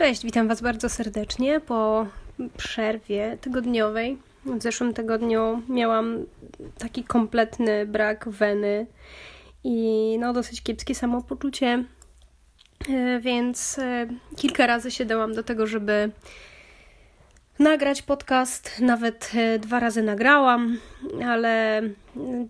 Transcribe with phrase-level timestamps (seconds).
[0.00, 2.06] Cześć, witam Was bardzo serdecznie po
[2.56, 4.18] przerwie tygodniowej.
[4.44, 6.24] W zeszłym tygodniu miałam
[6.78, 8.86] taki kompletny brak weny
[9.64, 11.84] i no dosyć kiepskie samopoczucie,
[12.88, 16.10] e, więc e, kilka razy się dałam do tego, żeby
[17.58, 18.80] nagrać podcast.
[18.80, 20.78] Nawet e, dwa razy nagrałam,
[21.26, 21.82] ale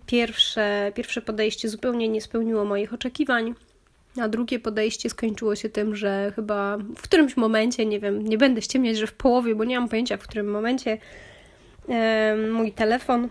[0.07, 3.55] pierwsze, pierwsze podejście zupełnie nie spełniło moich oczekiwań.
[4.17, 8.63] A drugie podejście skończyło się tym, że chyba w którymś momencie, nie wiem, nie będę
[8.63, 10.99] ściemniać, że w połowie, bo nie mam pojęcia w którym momencie,
[12.53, 13.29] mój telefon,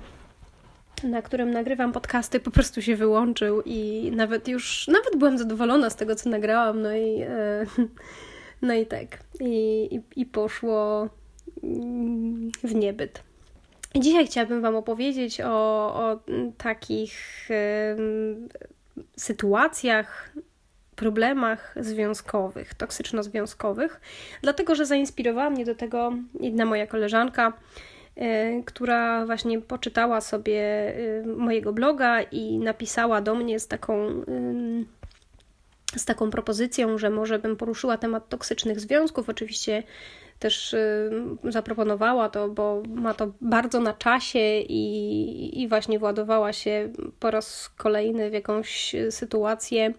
[1.04, 5.96] na którym nagrywam podcasty, po prostu się wyłączył i nawet już, nawet byłam zadowolona z
[5.96, 7.66] tego, co nagrałam, no i, e,
[8.62, 9.20] no i tak.
[9.40, 11.10] I, i, i poszło
[11.64, 13.24] mm, w niebyt.
[13.96, 15.50] Dzisiaj chciałabym Wam opowiedzieć o,
[15.96, 16.20] o
[16.58, 17.50] takich
[19.18, 20.32] sytuacjach,
[21.00, 24.00] problemach związkowych, toksyczno-związkowych,
[24.42, 27.54] dlatego że zainspirowała mnie do tego jedna moja koleżanka,
[28.18, 30.62] y, która właśnie poczytała sobie
[30.98, 34.24] y, mojego bloga i napisała do mnie z taką,
[35.96, 39.30] z taką propozycją, że może bym poruszyła temat toksycznych związków.
[39.30, 39.84] Oczywiście
[40.40, 40.76] też
[41.44, 47.70] zaproponowała to, bo ma to bardzo na czasie i, i właśnie władowała się po raz
[47.78, 49.94] kolejny w jakąś sytuację,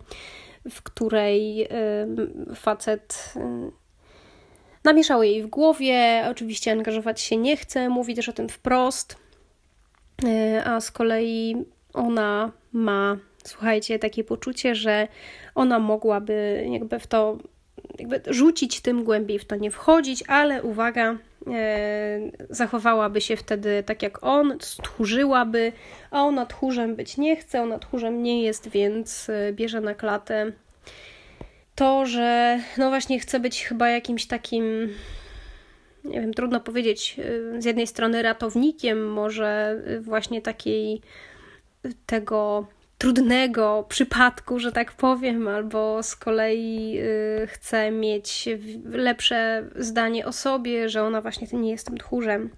[0.71, 1.69] w której
[2.55, 3.35] facet
[4.85, 6.25] namieszało jej w głowie.
[6.31, 9.17] Oczywiście angażować się nie chce, mówi też o tym wprost,
[10.25, 11.57] y, a z kolei
[11.95, 15.09] ona ma, słuchajcie, takie poczucie, że
[15.55, 17.39] ona mogłaby jakby w to
[17.99, 21.17] jakby rzucić tym głębiej w to nie wchodzić, ale uwaga,
[22.51, 25.73] zachowałaby się wtedy tak jak on, stchórzyłaby,
[26.11, 30.53] a ona tchórzem być nie chce, ona tchórzem nie jest, więc e, bierze na klatę.
[31.75, 34.89] To, że no właśnie chce być chyba jakimś takim
[36.05, 37.17] nie wiem, trudno powiedzieć,
[37.57, 41.01] e, z jednej strony ratownikiem może właśnie takiej
[42.07, 42.67] tego
[43.01, 48.49] trudnego przypadku, że tak powiem, albo z kolei y, chce mieć
[48.85, 52.51] lepsze zdanie o sobie, że ona właśnie nie jest tym tchórzem.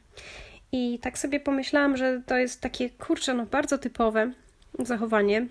[0.72, 4.32] I tak sobie pomyślałam, że to jest takie, kurczę, no bardzo typowe
[4.78, 5.46] zachowanie,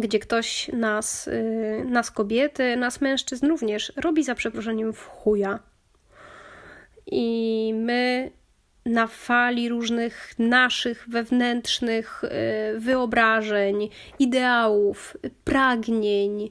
[0.00, 5.58] gdzie ktoś nas, y, nas kobiety, nas mężczyzn również robi za przeproszeniem w chuja.
[7.06, 8.30] I my
[8.86, 13.88] na fali różnych naszych wewnętrznych y, wyobrażeń,
[14.18, 16.50] ideałów, pragnień,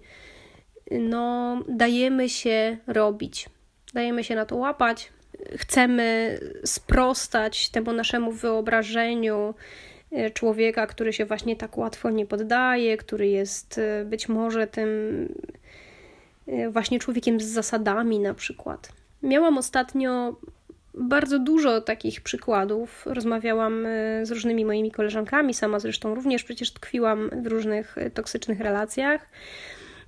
[0.91, 3.49] no, dajemy się robić,
[3.93, 5.09] dajemy się na to łapać,
[5.55, 9.53] chcemy sprostać temu naszemu wyobrażeniu
[10.13, 14.89] y, człowieka, który się właśnie tak łatwo nie poddaje, który jest y, być może tym
[16.69, 18.91] właśnie człowiekiem z zasadami, na przykład.
[19.23, 20.35] Miałam ostatnio
[20.93, 23.05] bardzo dużo takich przykładów.
[23.05, 28.59] Rozmawiałam e, z różnymi moimi koleżankami, sama zresztą również przecież tkwiłam w różnych e, toksycznych
[28.59, 29.29] relacjach.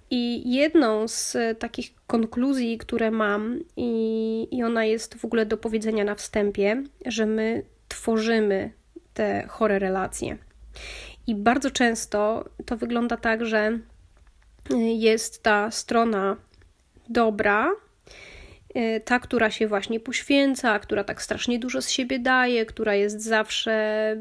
[0.10, 5.58] I jedną z e, takich konkluzji, które mam, i, i ona jest w ogóle do
[5.58, 8.72] powiedzenia na wstępie, że my tworzymy
[9.14, 10.38] te chore relacje.
[11.28, 13.80] I bardzo często to wygląda tak, że
[14.96, 16.38] jest ta strona
[17.10, 17.93] dobra, Y,
[19.06, 24.16] ta, która się właśnie poświęca, która tak strasznie dużo z siebie daje, która jest zawsze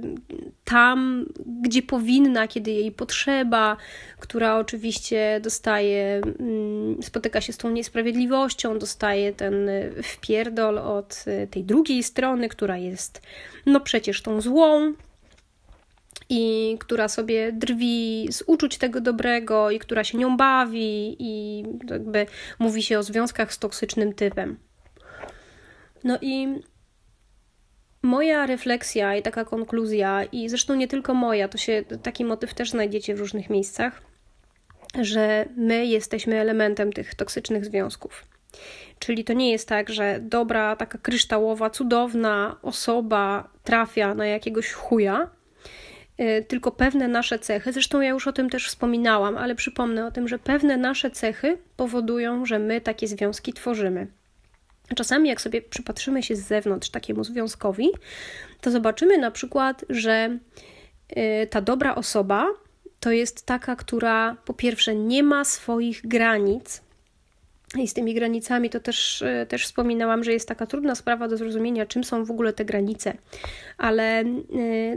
[0.64, 1.26] tam,
[1.62, 3.76] gdzie powinna, kiedy jej potrzeba,
[4.18, 9.70] która oczywiście dostaje, mm, spotyka się z tą niesprawiedliwością, dostaje ten
[10.02, 13.22] wpierdol od y, tej drugiej strony, która jest
[13.66, 14.92] no przecież tą złą,
[16.28, 22.26] i która sobie drwi z uczuć tego dobrego i która się nią bawi i jakby
[22.58, 24.58] mówi się o związkach z toksycznym typem.
[26.04, 26.60] No i
[28.02, 32.70] moja refleksja i taka konkluzja, i zresztą nie tylko moja, to się taki motyw też
[32.70, 34.02] znajdziecie w różnych miejscach,
[35.00, 38.24] że my jesteśmy elementem tych toksycznych związków.
[38.98, 45.30] Czyli to nie jest tak, że dobra, taka kryształowa, cudowna osoba trafia na jakiegoś chuja,
[46.48, 50.28] tylko pewne nasze cechy, zresztą ja już o tym też wspominałam, ale przypomnę o tym,
[50.28, 54.06] że pewne nasze cechy powodują, że my takie związki tworzymy.
[54.96, 57.88] Czasami, jak sobie przypatrzymy się z zewnątrz takiemu związkowi,
[58.60, 60.38] to zobaczymy na przykład, że
[61.16, 62.46] y, ta dobra osoba
[63.00, 66.82] to jest taka, która po pierwsze nie ma swoich granic,
[67.78, 71.36] i z tymi granicami to też, e, też wspominałam, że jest taka trudna sprawa do
[71.36, 73.14] zrozumienia, czym są w ogóle te granice,
[73.78, 74.24] ale e,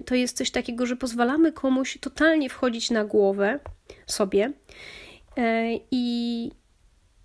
[0.05, 3.59] to jest coś takiego, że pozwalamy komuś totalnie wchodzić na głowę
[4.05, 4.51] sobie
[5.37, 6.51] e, i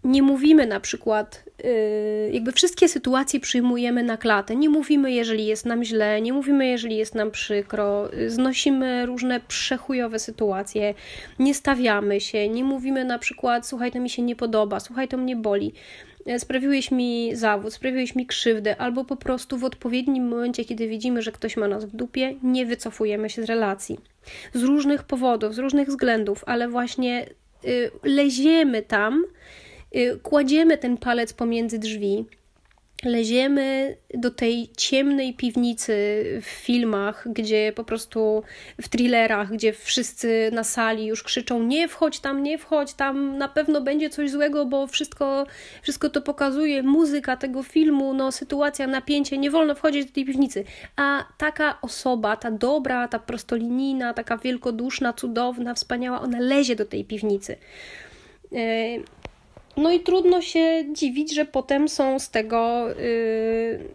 [0.05, 4.56] nie mówimy na przykład, yy, jakby wszystkie sytuacje przyjmujemy na klatę.
[4.56, 10.19] Nie mówimy, jeżeli jest nam źle, nie mówimy, jeżeli jest nam przykro, znosimy różne przechujowe
[10.19, 10.94] sytuacje,
[11.38, 15.17] nie stawiamy się, nie mówimy na przykład, słuchaj, to mi się nie podoba, słuchaj, to
[15.17, 15.73] mnie boli,
[16.38, 21.32] sprawiłeś mi zawód, sprawiłeś mi krzywdę, albo po prostu w odpowiednim momencie, kiedy widzimy, że
[21.32, 23.99] ktoś ma nas w dupie, nie wycofujemy się z relacji.
[24.55, 27.26] Z różnych powodów, z różnych względów, ale właśnie
[27.64, 29.69] yy, leziemy tam, Y,
[30.22, 32.25] kładziemy ten palec pomiędzy drzwi,
[33.04, 35.94] leziemy do tej ciemnej piwnicy
[36.42, 38.42] w filmach, gdzie po prostu
[38.81, 43.48] w thrillerach, gdzie wszyscy na sali już krzyczą: Nie wchodź tam, nie wchodź tam, na
[43.48, 45.46] pewno będzie coś złego, bo wszystko,
[45.82, 50.64] wszystko to pokazuje muzyka tego filmu, no sytuacja, napięcie, nie wolno wchodzić do tej piwnicy.
[50.96, 57.04] A taka osoba, ta dobra, ta prostolinijna, taka wielkoduszna, cudowna, wspaniała, ona lezie do tej
[57.04, 57.56] piwnicy.
[59.81, 63.88] Y, no i trudno się dziwić, że potem są z tego yy,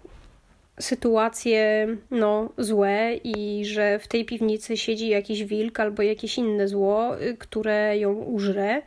[0.80, 7.16] sytuacje no, złe i że w tej piwnicy siedzi jakiś wilk albo jakieś inne zło,
[7.16, 8.82] yy, które ją użre.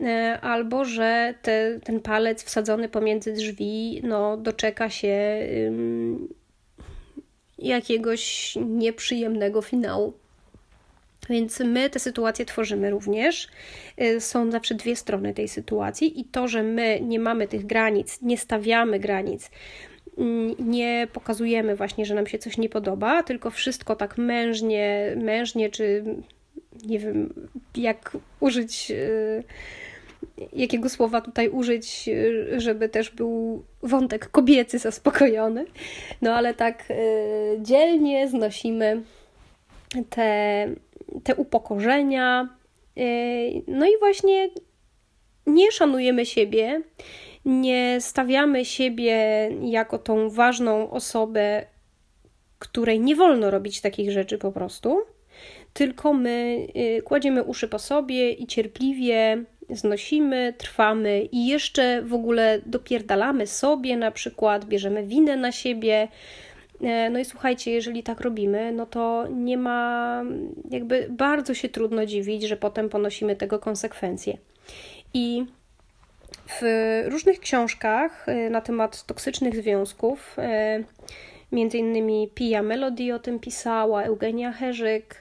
[0.00, 5.46] Yy, albo że te, ten palec wsadzony pomiędzy drzwi no, doczeka się
[7.58, 10.21] jakiegoś nieprzyjemnego finału.
[11.30, 13.48] Więc my te sytuacje tworzymy również.
[14.00, 18.22] Y, są zawsze dwie strony tej sytuacji, i to, że my nie mamy tych granic,
[18.22, 19.50] nie stawiamy granic,
[20.18, 25.70] mm, nie pokazujemy właśnie, że nam się coś nie podoba, tylko wszystko tak mężnie, mężnie,
[25.70, 26.04] czy
[26.86, 27.34] nie wiem,
[27.76, 29.42] jak użyć, y,
[30.52, 35.64] jakiego słowa tutaj użyć, y, żeby też był wątek kobiecy zaspokojony.
[36.22, 36.84] No ale tak
[37.60, 39.02] dzielnie znosimy
[40.10, 40.68] te
[41.24, 42.48] te upokorzenia.
[42.98, 44.50] Y, no i właśnie
[45.46, 46.82] nie szanujemy siebie,
[47.44, 49.16] nie stawiamy siebie
[49.62, 51.66] jako tą ważną osobę,
[52.58, 54.98] której nie wolno robić takich rzeczy po prostu,
[55.72, 56.66] tylko my
[56.98, 63.96] y, kładziemy uszy po sobie i cierpliwie znosimy, trwamy i jeszcze w ogóle dopierdalamy sobie,
[63.96, 66.08] na przykład bierzemy winę na siebie,
[67.10, 70.22] no i słuchajcie, jeżeli tak robimy, no to nie ma,
[70.70, 74.36] jakby bardzo się trudno dziwić, że potem ponosimy tego konsekwencje.
[75.14, 75.44] I
[76.48, 76.62] w
[77.06, 80.84] różnych książkach e, na temat toksycznych związków, e,
[81.52, 85.20] między innymi Pia Melody o tym pisała, Eugenia Herzyk,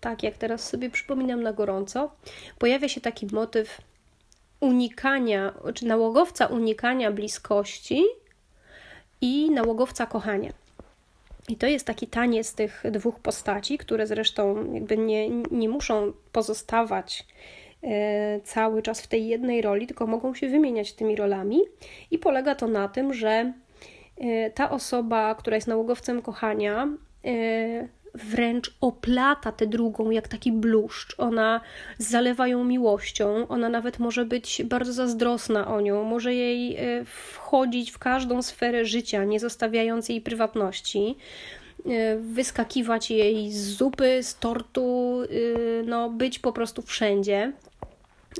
[0.00, 2.16] tak jak teraz sobie przypominam na gorąco,
[2.58, 3.80] pojawia się taki motyw
[4.60, 8.02] unikania, czy nałogowca unikania bliskości
[9.20, 10.63] i nałogowca kochania.
[11.48, 17.26] I to jest taki taniec tych dwóch postaci, które zresztą jakby nie, nie muszą pozostawać
[17.82, 21.60] e, cały czas w tej jednej roli, tylko mogą się wymieniać tymi rolami.
[22.10, 23.52] I polega to na tym, że
[24.16, 26.88] e, ta osoba, która jest nałogowcem kochania,
[27.24, 31.14] e, wręcz oplata tę drugą jak taki bluszcz.
[31.18, 31.60] Ona
[31.98, 37.90] zalewa ją miłością, ona nawet może być bardzo zazdrosna o nią, może jej e, wchodzić
[37.90, 41.16] w każdą sferę życia, nie zostawiając jej prywatności
[41.86, 45.26] e, wyskakiwać jej z zupy, z tortu, e,
[45.82, 47.52] no być po prostu wszędzie.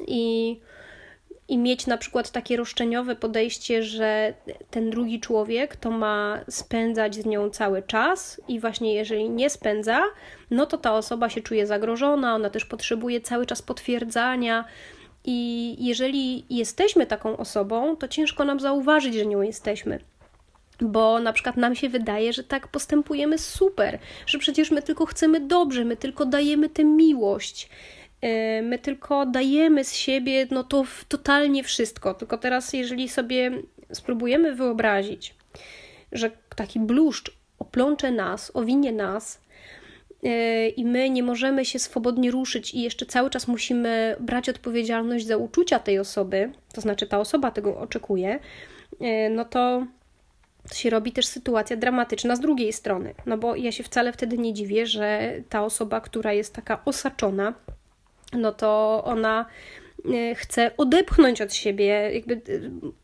[0.06, 0.56] I
[1.48, 4.34] i mieć na przykład takie roszczeniowe podejście, że
[4.70, 10.02] ten drugi człowiek to ma spędzać z nią cały czas i właśnie jeżeli nie spędza,
[10.50, 14.64] no to ta osoba się czuje zagrożona, ona też potrzebuje cały czas potwierdzania.
[15.26, 19.98] I jeżeli jesteśmy taką osobą, to ciężko nam zauważyć, że nią jesteśmy
[20.80, 25.40] bo na przykład nam się wydaje, że tak postępujemy super, że przecież my tylko chcemy
[25.40, 27.68] dobrze, my tylko dajemy tę miłość.
[28.24, 32.14] E, my tylko dajemy z siebie no to totalnie wszystko.
[32.14, 33.50] Tylko teraz, jeżeli sobie
[33.92, 35.34] spróbujemy wyobrazić,
[36.12, 39.40] że taki bluszcz oplącze nas, owinie nas
[40.22, 45.26] e, i my nie możemy się swobodnie ruszyć i jeszcze cały czas musimy brać odpowiedzialność
[45.26, 48.38] za uczucia tej osoby, to znaczy ta osoba tego oczekuje,
[49.00, 49.86] e, no to
[50.68, 53.14] to się robi też sytuacja dramatyczna z drugiej strony.
[53.26, 57.54] No bo ja się wcale wtedy nie dziwię, że ta osoba, która jest taka osaczona,
[58.36, 59.46] no to ona
[60.04, 62.40] e, chce odepchnąć od siebie, jakby e,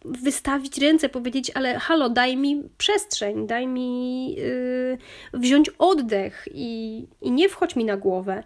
[0.05, 4.99] wystawić ręce, powiedzieć, ale halo, daj mi przestrzeń, daj mi yy,
[5.33, 8.43] wziąć oddech i, i nie wchodź mi na głowę.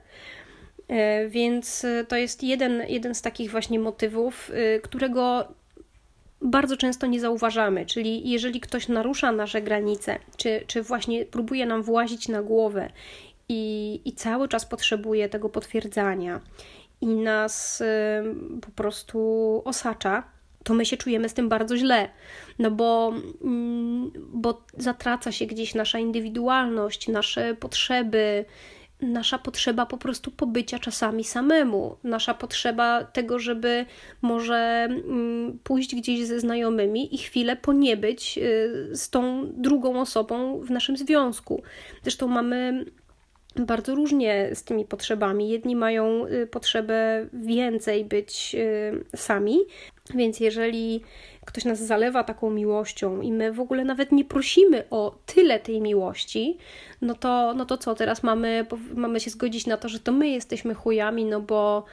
[1.29, 4.51] Więc to jest jeden, jeden z takich właśnie motywów,
[4.83, 5.49] którego
[6.45, 7.87] bardzo często nie zauważamy.
[7.87, 12.91] Czyli jeżeli ktoś narusza nasze granice, czy, czy właśnie próbuje nam włazić na głowę
[13.49, 16.41] i, i cały czas potrzebuje tego potwierdzania.
[17.01, 17.83] I nas
[18.61, 20.23] po prostu osacza,
[20.65, 22.09] to my się czujemy z tym bardzo źle,
[22.59, 23.13] no bo,
[23.45, 28.45] mm, bo zatraca się gdzieś nasza indywidualność, nasze potrzeby,
[29.01, 33.87] nasza potrzeba po prostu pobycia czasami samemu, nasza potrzeba tego, żeby
[34.23, 40.71] może mm, pójść gdzieś ze znajomymi i chwilę poniebyć y, z tą drugą osobą w
[40.71, 41.63] naszym związku.
[42.03, 42.85] Zresztą mamy
[43.57, 45.49] bardzo różnie z tymi potrzebami.
[45.49, 49.59] Jedni mają y, potrzebę więcej być y, sami,
[50.15, 51.01] więc jeżeli
[51.45, 55.81] ktoś nas zalewa taką miłością i my w ogóle nawet nie prosimy o tyle tej
[55.81, 56.59] miłości,
[57.03, 60.29] no to, no to co, teraz mamy, mamy się zgodzić na to, że to my
[60.29, 61.85] jesteśmy chujami, no bo,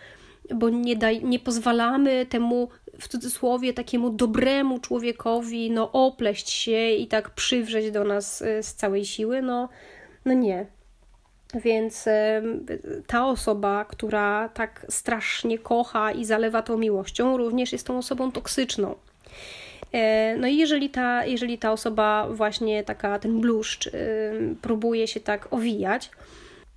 [0.55, 7.07] bo nie, daj, nie pozwalamy temu w cudzysłowie takiemu dobremu człowiekowi no opleść się i
[7.07, 9.69] tak przywrzeć do nas y, z całej siły, no,
[10.25, 10.80] no nie.
[11.55, 12.05] Więc
[13.07, 18.95] ta osoba, która tak strasznie kocha i zalewa tą miłością, również jest tą osobą toksyczną.
[19.91, 23.89] E, no i jeżeli ta, jeżeli ta osoba właśnie taka, ten bluszcz
[24.61, 26.11] próbuje się tak owijać,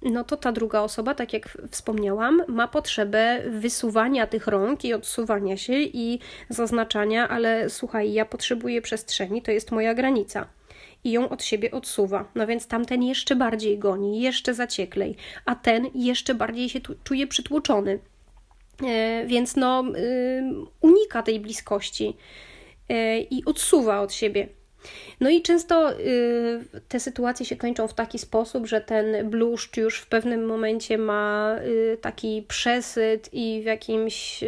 [0.05, 5.57] no to ta druga osoba, tak jak wspomniałam, ma potrzebę wysuwania tych rąk i odsuwania
[5.57, 10.47] się i zaznaczania, ale słuchaj, ja potrzebuję przestrzeni, to jest moja granica
[11.05, 12.29] i ją od siebie odsuwa.
[12.35, 17.27] No więc tamten jeszcze bardziej goni, jeszcze zacieklej, a ten jeszcze bardziej się tu, czuje
[17.27, 17.99] przytłoczony.
[18.83, 20.43] E, więc no, y,
[20.81, 22.17] unika tej bliskości
[22.89, 24.49] e, i odsuwa od siebie.
[25.21, 25.91] No i często
[26.89, 31.57] te sytuacje się kończą w taki sposób, że ten bluszcz już w pewnym momencie ma
[32.01, 34.45] taki przesyt i w jakimś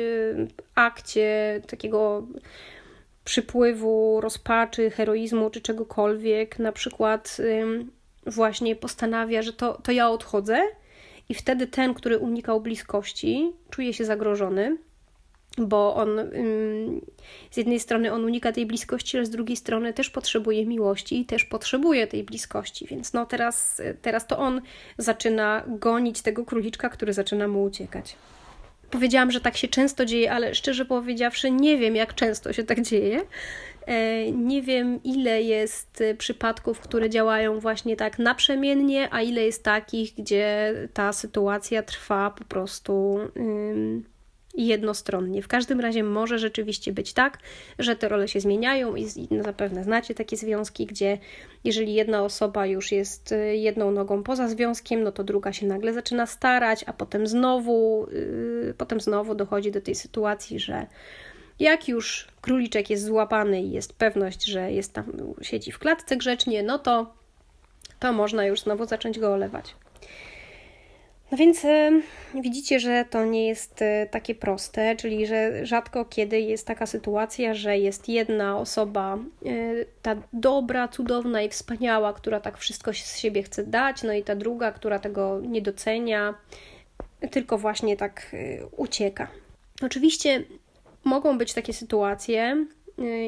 [0.75, 2.27] akcie takiego
[3.27, 7.37] przypływu rozpaczy, heroizmu czy czegokolwiek, na przykład
[8.27, 10.63] właśnie postanawia, że to, to ja odchodzę,
[11.29, 14.77] i wtedy ten, który unikał bliskości, czuje się zagrożony,
[15.59, 16.09] bo on
[17.51, 21.25] z jednej strony on unika tej bliskości, ale z drugiej strony też potrzebuje miłości i
[21.25, 22.87] też potrzebuje tej bliskości.
[22.87, 24.61] Więc no teraz, teraz to on
[24.99, 28.17] zaczyna gonić tego króliczka, który zaczyna mu uciekać.
[28.97, 32.81] Powiedziałam, że tak się często dzieje, ale szczerze powiedziawszy, nie wiem, jak często się tak
[32.81, 33.21] dzieje.
[33.87, 40.15] E, nie wiem, ile jest przypadków, które działają właśnie tak naprzemiennie, a ile jest takich,
[40.15, 43.19] gdzie ta sytuacja trwa po prostu
[44.57, 45.43] jednostronnie.
[45.43, 47.39] W każdym razie może rzeczywiście być tak,
[47.79, 49.09] że te role się zmieniają i
[49.41, 51.19] zapewne znacie takie związki, gdzie
[51.65, 55.93] jeżeli jedna osoba już jest y, jedną nogą poza związkiem, no to druga się nagle
[55.93, 60.87] zaczyna starać, a potem znowu, yy, potem znowu dochodzi do tej sytuacji, że
[61.61, 66.63] jak już króliczek jest złapany i jest pewność, że jest tam, siedzi w klatce grzecznie,
[66.63, 67.15] no to,
[68.01, 69.75] to można już znowu zacząć go olewać.
[71.31, 71.91] No więc e,
[72.35, 77.55] widzicie, że to nie jest e, takie proste, czyli że rzadko kiedy jest taka sytuacja,
[77.55, 79.51] że jest jedna osoba, e,
[80.03, 84.35] ta dobra, cudowna i wspaniała, która tak wszystko z siebie chce dać, no i ta
[84.35, 86.35] druga, która tego nie docenia,
[87.31, 88.37] tylko właśnie tak
[88.77, 89.29] ucieka.
[89.83, 90.45] Oczywiście
[91.05, 92.67] mogą być takie sytuacje,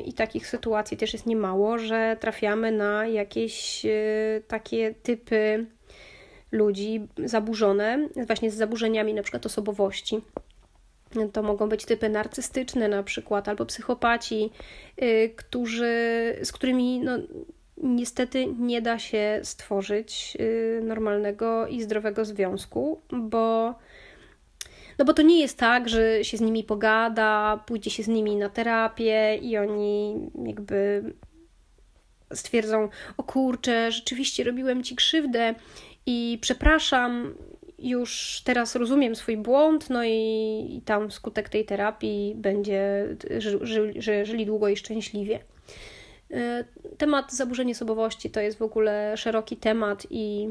[0.05, 3.87] i takich sytuacji też jest niemało, że trafiamy na jakieś
[4.49, 5.67] takie typy
[6.53, 10.21] ludzi zaburzone, właśnie z zaburzeniami na przykład osobowości.
[11.33, 14.51] To mogą być typy narcystyczne na przykład, albo psychopaci,
[14.97, 15.95] yy, którzy,
[16.43, 17.19] z którymi no,
[17.77, 23.75] niestety nie da się stworzyć yy, normalnego i zdrowego związku, bo
[24.99, 28.37] no bo to nie jest tak, że się z nimi pogada, pójdzie się z nimi
[28.37, 31.03] na terapię i oni jakby
[32.35, 35.55] stwierdzą: O kurczę, rzeczywiście robiłem ci krzywdę
[36.11, 37.35] i przepraszam,
[37.79, 43.07] już teraz rozumiem swój błąd, no i, i tam skutek tej terapii będzie,
[43.39, 45.41] że, że, że żyli długo i szczęśliwie.
[46.31, 46.65] E,
[46.99, 50.49] temat zaburzenia osobowości to jest w ogóle szeroki temat i,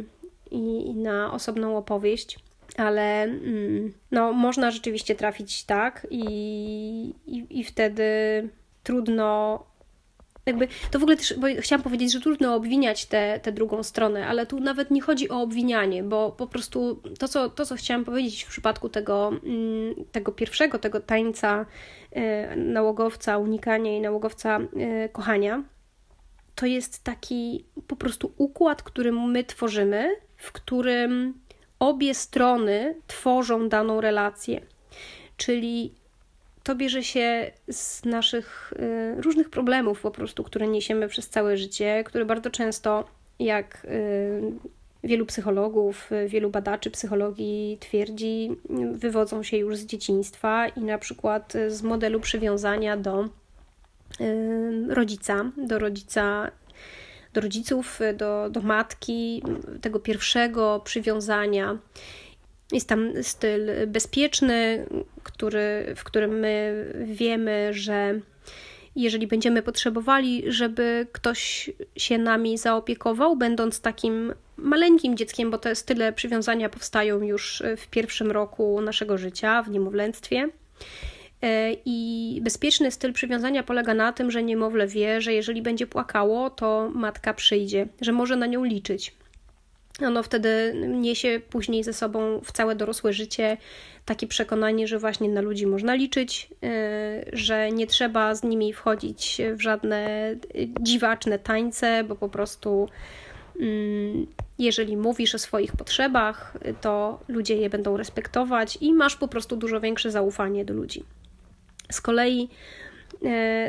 [0.52, 2.40] i, i na osobną opowieść,
[2.78, 6.26] ale mm, no, można rzeczywiście trafić tak i,
[7.28, 8.04] i, i wtedy
[8.84, 9.64] trudno
[10.48, 14.46] jakby to w ogóle też, bo chciałam powiedzieć, że trudno obwiniać tę drugą stronę, ale
[14.46, 18.44] tu nawet nie chodzi o obwinianie, bo po prostu to, co, to, co chciałam powiedzieć
[18.44, 21.66] w przypadku tego, mm, tego pierwszego, tego tańca
[22.12, 25.64] e, nałogowca, unikania i nałogowca e, kochania,
[26.56, 31.34] to jest taki po prostu układ, który my tworzymy, w którym
[31.80, 34.62] obie strony tworzą daną relację.
[35.38, 35.94] Czyli
[36.68, 38.74] to bierze się z naszych
[39.18, 43.06] y, różnych problemów po prostu, które niesiemy przez całe życie, które bardzo często,
[43.40, 44.42] jak y,
[45.04, 48.50] wielu psychologów, wielu badaczy psychologii twierdzi,
[48.94, 53.30] wywodzą się już z dzieciństwa i na przykład z modelu przywiązania do
[54.90, 56.52] rodzica, do rodzica,
[57.34, 59.44] do rodziców, do, do matki,
[59.82, 61.78] tego pierwszego przywiązania.
[62.72, 64.86] Jest tam styl bezpieczny,
[65.24, 68.20] który, w którym my wiemy, że
[68.96, 76.14] jeżeli będziemy potrzebowali, żeby ktoś się nami zaopiekował, będąc takim maleńkim dzieckiem, bo te style
[76.14, 80.50] przywiązania powstają już w pierwszym roku naszego życia, w niemowlęctwie.
[81.42, 86.50] E, I bezpieczny styl przywiązania polega na tym, że niemowlę wie, że jeżeli będzie płakało,
[86.50, 89.16] to matka przyjdzie, że może na nią liczyć.
[90.02, 93.58] Ono wtedy niesie później ze sobą w całe dorosłe życie
[94.06, 99.42] takie przekonanie, że właśnie na ludzi można liczyć, e, że nie trzeba z nimi wchodzić
[99.54, 100.36] w żadne
[100.82, 102.90] dziwaczne tańce, bo po prostu
[103.60, 104.28] mm,
[104.60, 109.82] jeżeli mówisz o swoich potrzebach, to ludzie je będą respektować i masz po prostu dużo
[109.82, 111.04] większe zaufanie do ludzi.
[111.92, 112.50] Z kolei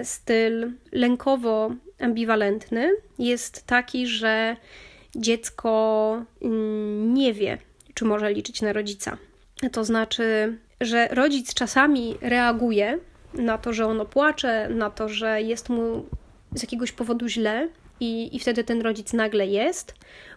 [0.03, 4.57] styl lękowo-ambiwalentny jest taki, że
[5.17, 7.59] dziecko mm, nie wie,
[7.95, 9.17] czy może liczyć na rodzica.
[9.73, 12.99] To znaczy, że rodzic czasami reaguje
[13.35, 16.07] na to, że ono płacze, na to, że jest mu
[16.55, 17.69] z jakiegoś powodu źle,
[18.00, 19.95] i, i wtedy ten rodzic nagle jest,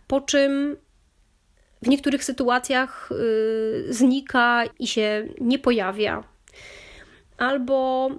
[0.08, 0.78] po czym
[1.82, 6.24] w niektórych sytuacjach yy, znika i się nie pojawia
[7.38, 8.10] albo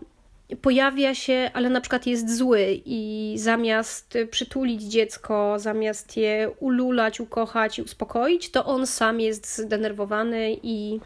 [0.61, 7.78] pojawia się, ale na przykład jest zły i zamiast przytulić dziecko, zamiast je ululać, ukochać
[7.78, 11.00] i uspokoić, to on sam jest zdenerwowany i,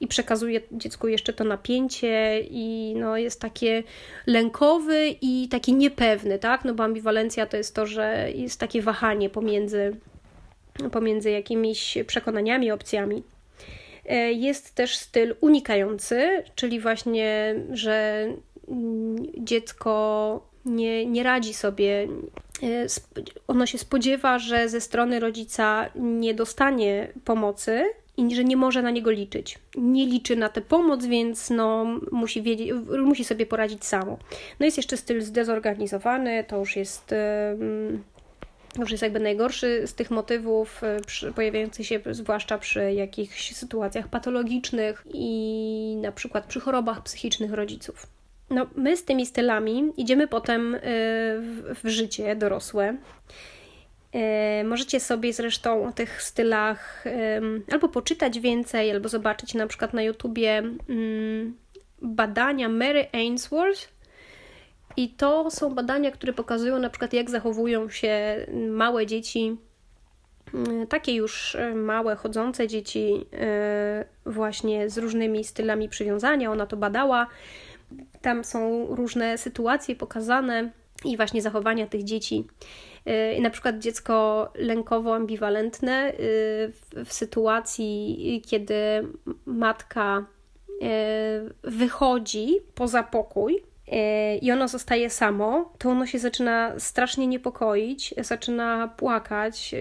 [0.00, 3.82] i przekazuje dziecku jeszcze to napięcie i no, jest takie
[4.26, 6.64] lękowy i taki niepewny, tak?
[6.64, 9.96] No bo ambiwalencja to jest to, że jest takie wahanie pomiędzy,
[10.92, 13.22] pomiędzy jakimiś przekonaniami, opcjami.
[14.08, 18.26] E, jest też styl unikający, czyli właśnie, że
[19.38, 22.08] dziecko nie, nie radzi sobie.
[22.62, 22.86] E,
[23.48, 27.84] ono się spodziewa, że ze strony rodzica nie dostanie pomocy
[28.16, 29.58] i że nie może na niego liczyć.
[29.76, 32.72] Nie liczy na tę pomoc, więc no, musi, wiedzieć,
[33.04, 34.18] musi sobie poradzić samo.
[34.60, 37.14] No jest jeszcze styl zdezorganizowany, to już jest
[38.78, 44.08] już jest jakby najgorszy z tych motywów e, przy, pojawiających się zwłaszcza przy jakichś sytuacjach
[44.08, 48.06] patologicznych i na przykład przy chorobach psychicznych rodziców.
[48.50, 52.96] No, my z tymi stylami idziemy potem e, w, w życie dorosłe.
[54.12, 57.04] E, możecie sobie zresztą o tych stylach
[57.72, 61.56] albo poczytać więcej, albo zobaczyć na przykład na YouTubie mm,
[62.02, 63.96] badania Mary Ainsworth,
[64.96, 69.56] i to są badania, które pokazują na przykład, jak zachowują się małe dzieci,
[70.54, 73.26] mm, takie już małe, chodzące dzieci,
[74.26, 76.52] właśnie z różnymi stylami przywiązania.
[76.52, 77.26] Ona to badała.
[78.20, 80.70] Tam są różne sytuacje pokazane
[81.04, 82.46] i właśnie zachowania tych dzieci.
[83.04, 86.12] E, na przykład dziecko lękowo-ambiwalentne
[87.04, 88.74] w sytuacji, kiedy
[89.46, 90.24] matka
[91.62, 98.88] wychodzi poza pokój, E, i ono zostaje samo, to ono się zaczyna strasznie niepokoić, zaczyna
[98.88, 99.74] płakać,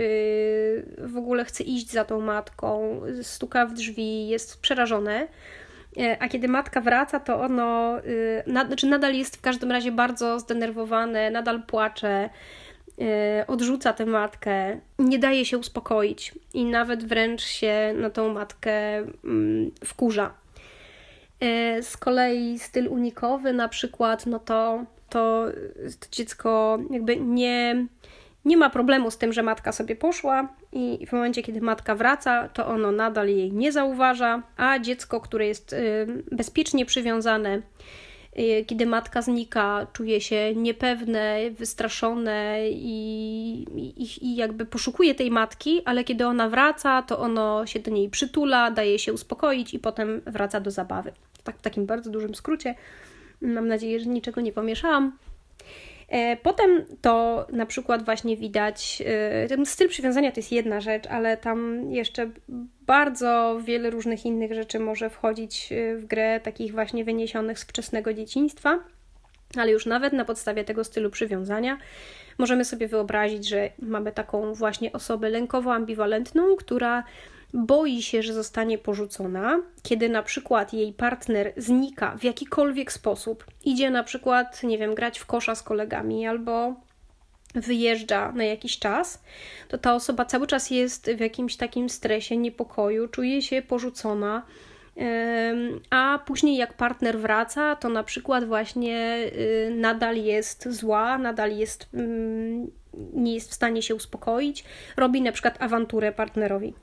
[0.97, 5.27] w ogóle chce iść za tą matką, stuka w drzwi, jest przerażone.
[5.97, 7.97] E, a kiedy matka wraca, to ono
[8.47, 12.29] nad, znaczy nadal jest w każdym razie bardzo zdenerwowane, nadal płacze,
[13.47, 19.71] odrzuca tę matkę, nie daje się uspokoić i nawet wręcz się na tą matkę mm,
[19.85, 20.33] wkurza.
[21.39, 25.45] E, z kolei styl unikowy na przykład, no to, to,
[25.99, 27.85] to dziecko jakby nie,
[28.45, 32.49] nie ma problemu z tym, że matka sobie poszła i w momencie, kiedy matka wraca,
[32.49, 37.61] to ono nadal jej nie zauważa, a dziecko, które jest y, bezpiecznie przywiązane,
[38.39, 45.81] y, kiedy matka znika, czuje się niepewne, wystraszone i, i, i, jakby poszukuje tej matki,
[45.85, 50.21] ale kiedy ona wraca, to ono się do niej przytula, daje się uspokoić i potem
[50.25, 51.11] wraca do zabawy
[51.45, 52.75] tak w takim bardzo dużym skrócie.
[53.41, 55.17] Mam nadzieję, że niczego nie pomieszałam.
[56.09, 61.07] E, potem to na przykład właśnie widać, e, ten styl przywiązania to jest jedna rzecz,
[61.07, 62.29] ale tam jeszcze
[62.81, 68.13] bardzo wiele różnych innych rzeczy może wchodzić e, w grę, takich właśnie wyniesionych z wczesnego
[68.13, 68.79] dzieciństwa,
[69.57, 71.77] ale już nawet na podstawie tego stylu przywiązania
[72.37, 77.03] możemy sobie wyobrazić, że mamy taką właśnie osobę lękowo-ambiwalentną, która
[77.55, 83.89] boi się, że zostanie porzucona, kiedy na przykład jej partner znika w jakikolwiek sposób, idzie
[83.89, 86.75] na przykład, nie wiem, grać w kosza z kolegami albo
[87.55, 89.23] wyjeżdża na jakiś czas,
[89.67, 94.45] to ta osoba cały czas jest w jakimś takim stresie, niepokoju, czuje się porzucona.
[95.89, 101.89] A później, jak partner wraca, to na przykład właśnie y, nadal jest zła, nadal jest,
[101.93, 102.71] mm,
[103.13, 104.63] nie jest w stanie się uspokoić,
[104.97, 106.73] robi na przykład awanturę partnerowi.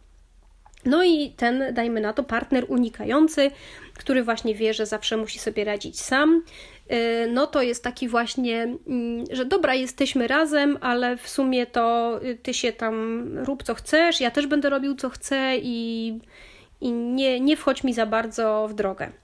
[0.84, 3.50] No i ten, dajmy na to, partner unikający,
[3.94, 6.42] który właśnie wie, że zawsze musi sobie radzić sam,
[6.92, 12.18] y, no to jest taki właśnie, mm, że dobra, jesteśmy razem, ale w sumie to
[12.24, 16.18] y, ty się tam rób co chcesz, ja też będę robił co chcę i,
[16.80, 19.21] i nie, nie wchodź mi za bardzo w drogę.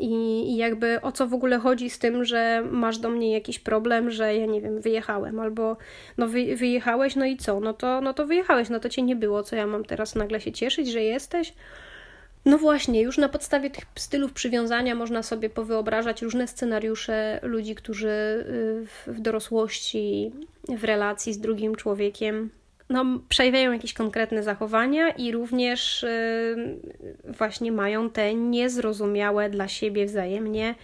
[0.00, 0.12] I,
[0.52, 4.10] I, jakby o co w ogóle chodzi z tym, że masz do mnie jakiś problem,
[4.10, 5.76] że ja nie wiem, wyjechałem, albo
[6.18, 7.60] no wy, wyjechałeś, no i co?
[7.60, 10.40] No to, no to wyjechałeś, no to cię nie było, co ja mam teraz nagle
[10.40, 11.54] się cieszyć, że jesteś?
[12.44, 18.08] No właśnie, już na podstawie tych stylów przywiązania można sobie powyobrażać różne scenariusze ludzi, którzy
[18.08, 20.32] y, w dorosłości,
[20.68, 22.50] w relacji z drugim człowiekiem
[22.88, 26.06] no, przejawiają jakieś konkretne zachowania i również
[27.26, 30.74] yy, właśnie mają te niezrozumiałe dla siebie wzajemnie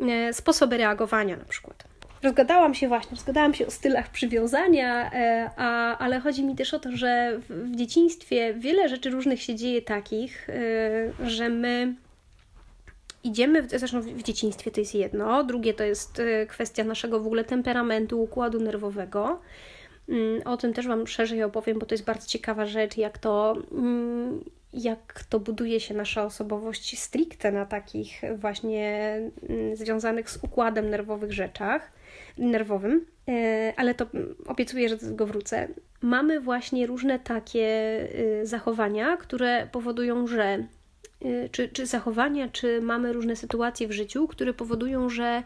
[0.00, 1.84] yy, sposoby reagowania na przykład.
[2.22, 6.78] Rozgadałam się właśnie, rozgadałam się o stylach przywiązania, yy, a, ale chodzi mi też o
[6.78, 11.94] to, że w, dzieciństwie wiele rzeczy różnych się dzieje takich, y, że my
[13.24, 17.44] idziemy, zresztą w dzieciństwie to jest jedno, drugie to jest y, kwestia naszego w ogóle
[17.44, 19.40] temperamentu, układu nerwowego.
[20.08, 23.56] Mm, o tym też Wam szerzej opowiem, bo to jest bardzo ciekawa rzecz, jak to,
[23.72, 29.14] mm, jak to buduje się nasza osobowość stricte na takich właśnie
[29.48, 31.92] mm, związanych z układem nerwowych rzeczach,
[32.38, 34.06] nerwowym, e, ale to
[34.46, 35.68] obiecuję, że do tego wrócę.
[36.02, 37.68] Mamy właśnie różne takie
[38.42, 40.64] y, zachowania, które powodują, że
[41.24, 45.42] y, czy, czy zachowania, czy mamy różne sytuacje w życiu, które powodują, że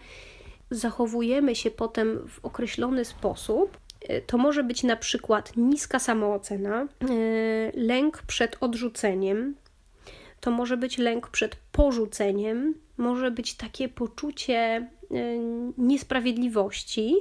[0.70, 3.78] zachowujemy się potem w określony sposób,
[4.26, 6.86] to może być na przykład niska samoocena, e,
[7.74, 9.54] lęk przed odrzuceniem,
[10.40, 14.88] to może być lęk przed porzuceniem, może być takie poczucie e,
[15.78, 17.16] niesprawiedliwości.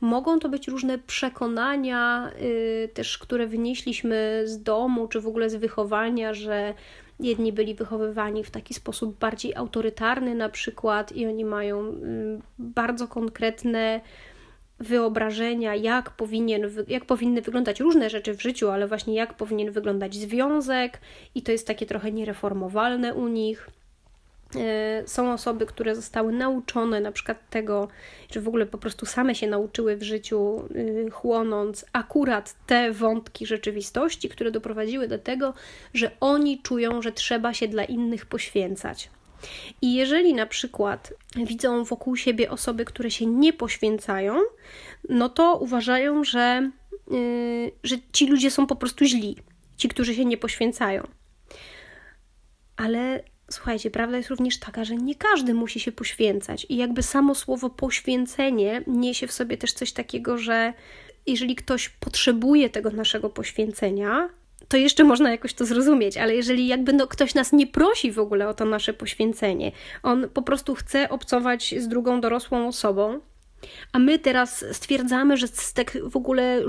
[0.00, 2.32] Mogą to być różne przekonania,
[2.94, 6.74] też które wynieśliśmy z domu, czy w ogóle z wychowania, że
[7.20, 11.94] jedni byli wychowywani w taki sposób bardziej autorytarny, na przykład, i oni mają
[12.58, 14.00] bardzo konkretne
[14.80, 20.14] wyobrażenia, jak, powinien, jak powinny wyglądać różne rzeczy w życiu, ale właśnie jak powinien wyglądać
[20.14, 21.00] związek,
[21.34, 23.70] i to jest takie trochę niereformowalne u nich.
[24.56, 27.88] E, są osoby, które zostały nauczone na przykład tego,
[28.30, 33.46] że w ogóle po prostu same się nauczyły w życiu, y, chłonąc akurat te wątki
[33.46, 35.54] rzeczywistości, które doprowadziły do tego,
[35.94, 39.10] że oni czują, że trzeba się dla innych poświęcać.
[39.82, 44.40] I jeżeli na przykład widzą wokół siebie osoby, które się nie poświęcają,
[45.08, 46.70] no to uważają, że,
[47.10, 49.36] yy, że ci ludzie są po prostu źli,
[49.76, 51.06] ci, którzy się nie poświęcają.
[52.76, 56.66] Ale słuchajcie, prawda jest również taka, że nie każdy musi się poświęcać.
[56.68, 60.72] I jakby samo słowo poświęcenie niesie w sobie też coś takiego, że
[61.26, 64.28] jeżeli ktoś potrzebuje tego naszego poświęcenia,
[64.70, 68.18] to jeszcze można jakoś to zrozumieć, ale jeżeli jakby no, ktoś nas nie prosi w
[68.18, 73.20] ogóle o to nasze poświęcenie, on po prostu chce obcować z drugą dorosłą osobą,
[73.92, 76.62] a my teraz stwierdzamy, że tak w ogóle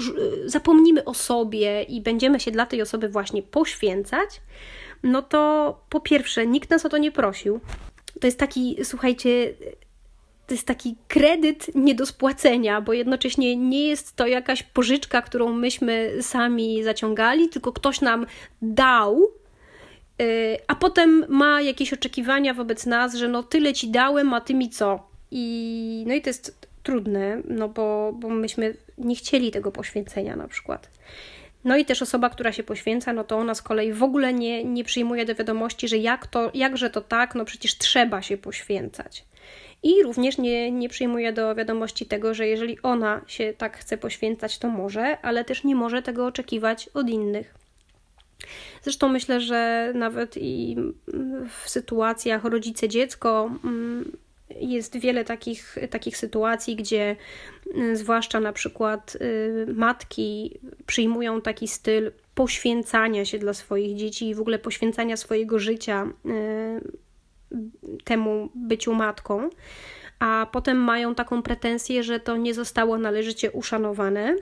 [0.45, 4.29] zapomnimy o sobie i będziemy się dla tej osoby właśnie poświęcać,
[5.03, 7.59] no to po pierwsze, nikt nas o to nie prosił.
[8.19, 9.53] To jest taki, słuchajcie,
[10.51, 15.53] to jest taki kredyt nie do spłacenia, bo jednocześnie nie jest to jakaś pożyczka, którą
[15.53, 18.25] myśmy sami zaciągali, tylko ktoś nam
[18.61, 19.27] dał,
[20.21, 24.53] y, a potem ma jakieś oczekiwania wobec nas, że no tyle ci dałem, a ty
[24.53, 25.07] mi co?
[25.31, 30.47] I, no i to jest trudne, no bo, bo myśmy nie chcieli tego poświęcenia na
[30.47, 30.89] przykład.
[31.63, 34.63] No i też osoba, która się poświęca, no to ona z kolei w ogóle nie,
[34.63, 39.30] nie przyjmuje do wiadomości, że jak to, jakże to tak, no przecież trzeba się poświęcać.
[39.83, 44.57] I również nie, nie przyjmuje do wiadomości tego, że jeżeli ona się tak chce poświęcać,
[44.57, 47.55] to może, ale też nie może tego oczekiwać od innych.
[48.81, 50.77] Zresztą myślę, że nawet i
[51.63, 54.11] w sytuacjach rodzice-dziecko mm,
[54.59, 57.15] jest wiele takich, takich sytuacji, gdzie
[57.75, 64.35] mm, zwłaszcza na przykład y, matki przyjmują taki styl poświęcania się dla swoich dzieci i
[64.35, 66.31] w ogóle poświęcania swojego życia y,
[68.03, 69.49] temu byciu matką,
[70.19, 74.35] a potem mają taką pretensję, że to nie zostało należycie uszanowane.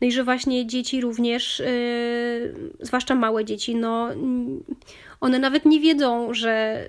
[0.00, 4.08] No i że właśnie dzieci również, yy, zwłaszcza małe dzieci, no
[5.20, 6.84] one nawet nie wiedzą, że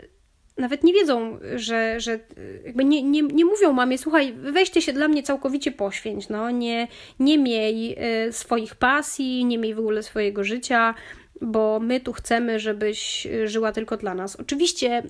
[0.60, 2.20] nawet nie wiedzą, że, że
[2.66, 6.88] jakby nie, nie, nie mówią mamie, słuchaj, weźcie się dla mnie całkowicie poświęć, no, nie,
[7.20, 10.96] nie miej y, swoich pasji, nie miej w ogóle swojego życia,
[11.42, 14.36] bo my tu chcemy, żebyś żyła tylko dla nas.
[14.36, 15.04] Oczywiście,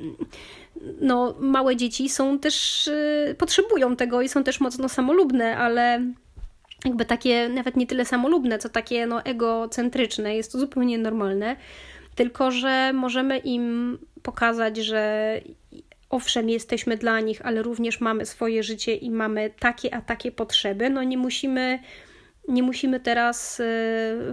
[1.02, 6.02] no, małe dzieci są też, y, potrzebują tego i są też mocno samolubne, ale
[6.86, 11.56] jakby takie nawet nie tyle samolubne, co takie no, egocentryczne, jest to zupełnie normalne,
[12.16, 15.34] tylko że możemy im pokazać, że
[16.10, 20.90] owszem, jesteśmy dla nich, ale również mamy swoje życie i mamy takie a takie potrzeby.
[20.90, 21.80] No nie musimy,
[22.48, 23.64] nie musimy teraz y,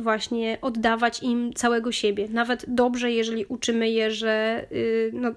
[0.00, 2.28] właśnie oddawać im całego siebie.
[2.30, 4.66] Nawet dobrze, jeżeli uczymy je, że.
[4.72, 5.30] Y, no,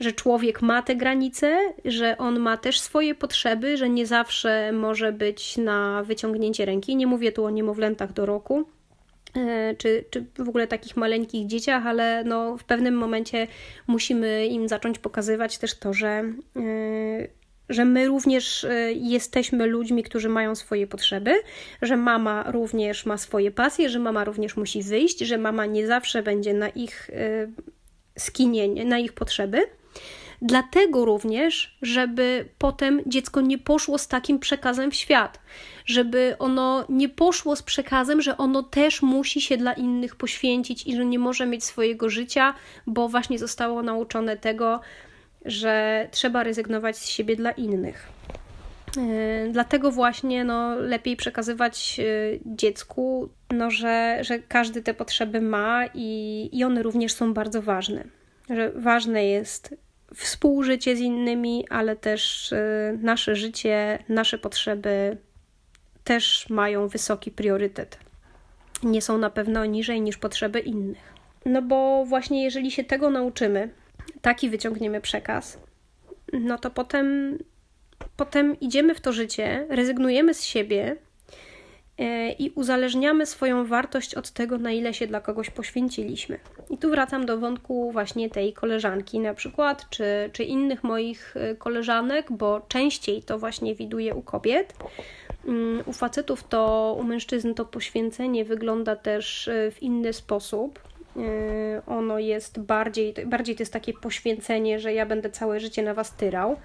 [0.00, 5.12] że człowiek ma te granice, że on ma też swoje potrzeby, że nie zawsze może
[5.12, 6.96] być na wyciągnięcie ręki.
[6.96, 8.64] Nie mówię tu o niemowlętach do roku,
[9.36, 13.46] e, czy, czy w ogóle takich maleńkich dzieciach, ale no w pewnym momencie
[13.86, 16.24] musimy im zacząć pokazywać też to, że,
[17.68, 21.34] że my również e, jesteśmy ludźmi, którzy mają swoje potrzeby,
[21.82, 26.22] że mama również ma swoje pasje, że mama również musi wyjść, że mama nie zawsze
[26.22, 27.10] będzie na ich
[28.18, 29.66] skinienie, na ich potrzeby.
[30.42, 35.40] Dlatego również, żeby potem dziecko nie poszło z takim przekazem w świat,
[35.86, 40.96] żeby ono nie poszło z przekazem, że ono też musi się dla innych poświęcić i
[40.96, 42.54] że nie może mieć swojego życia,
[42.86, 44.80] bo właśnie zostało nauczone tego,
[45.44, 48.08] że trzeba rezygnować z siebie dla innych.
[48.98, 52.04] E, dlatego właśnie no, lepiej przekazywać e,
[52.46, 58.04] dziecku, no, że, że każdy te potrzeby ma i, i one również są bardzo ważne.
[58.50, 59.74] Że ważne jest
[60.14, 65.16] współżycie z innymi, ale też y, nasze życie, nasze potrzeby
[66.04, 67.98] też mają wysoki priorytet.
[68.82, 71.14] Nie są na pewno niżej niż potrzeby innych.
[71.44, 73.68] No bo właśnie jeżeli się tego nauczymy,
[74.24, 75.58] taki wyciągniemy przekaz,
[76.32, 77.38] no to potem,
[78.16, 80.96] potem idziemy w to życie, rezygnujemy z siebie
[81.98, 86.38] E, i uzależniamy swoją wartość od tego, na ile się dla kogoś poświęciliśmy.
[86.70, 91.54] I tu wracam do wątku właśnie tej koleżanki, na przykład, czy, czy innych moich e,
[91.54, 94.74] koleżanek, bo częściej to właśnie widuję u kobiet.
[95.46, 100.80] Mm, u facetów to, u mężczyzn to poświęcenie wygląda też e, w inny sposób.
[101.86, 106.16] Ono jest bardziej, bardziej to jest takie poświęcenie, że ja będę całe życie na was
[106.16, 106.56] tyrał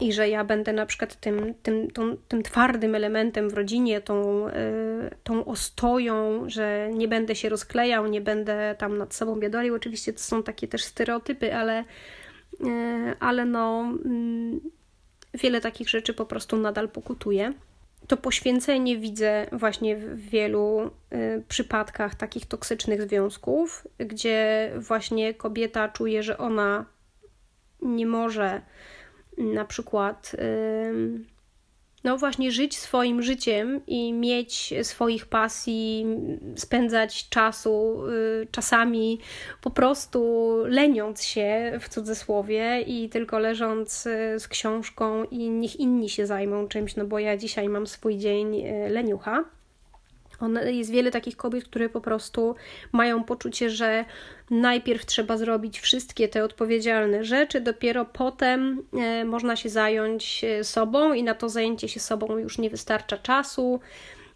[0.00, 4.48] i że ja będę na przykład tym, tym, tą, tym twardym elementem w rodzinie, tą,
[4.48, 4.52] y,
[5.24, 9.74] tą ostoją, że nie będę się rozklejał, nie będę tam nad sobą biadolił.
[9.74, 11.84] Oczywiście to są takie też stereotypy, ale,
[12.60, 12.64] y,
[13.20, 13.94] ale no,
[15.34, 17.52] y, wiele takich rzeczy po prostu nadal pokutuje.
[18.06, 20.90] To poświęcenie widzę właśnie w wielu
[21.48, 26.84] przypadkach takich toksycznych związków, gdzie właśnie kobieta czuje, że ona
[27.82, 28.60] nie może
[29.38, 30.36] na przykład
[32.04, 36.06] no właśnie żyć swoim życiem i mieć swoich pasji,
[36.56, 39.20] spędzać czasu y, czasami
[39.62, 46.08] po prostu leniąc się w cudzysłowie i tylko leżąc y, z książką i niech inni
[46.08, 49.44] się zajmą czymś, no bo ja dzisiaj mam swój dzień y, leniucha.
[50.64, 52.54] Jest wiele takich kobiet, które po prostu
[52.92, 54.04] mają poczucie, że
[54.50, 61.12] najpierw trzeba zrobić wszystkie te odpowiedzialne rzeczy, dopiero potem e, można się zająć e, sobą
[61.12, 63.80] i na to zajęcie się sobą już nie wystarcza czasu.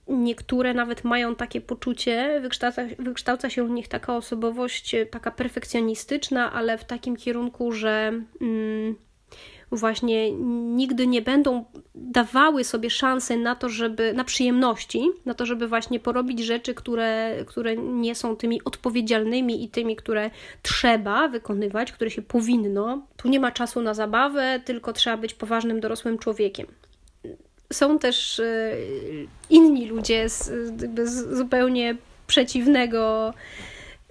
[0.09, 6.53] Niektóre nawet mają takie poczucie, wykształca, wykształca się u nich taka osobowość, e, taka perfekcjonistyczna,
[6.53, 8.13] ale w takim kierunku, że.
[8.41, 8.97] Mm,
[9.73, 10.33] właśnie
[10.77, 16.01] nigdy nie będą dawały sobie szansy na to, żeby, na przyjemności, na to, żeby właśnie
[16.01, 20.31] porobić rzeczy, które, które nie są tymi odpowiedzialnymi i tymi, które
[20.63, 23.07] trzeba wykonywać, które się powinno.
[23.17, 26.67] Tu nie ma czasu na zabawę, tylko trzeba być poważnym dorosłym człowiekiem.
[27.73, 28.73] Są też e,
[29.51, 30.51] inni ludzie z,
[31.05, 31.97] z zupełnie
[32.27, 33.35] przeciwnego